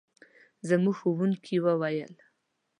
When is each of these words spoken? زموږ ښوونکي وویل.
زموږ 0.67 0.95
ښوونکي 0.99 1.55
وویل. 1.65 2.13